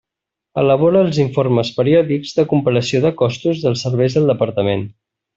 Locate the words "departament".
4.35-4.83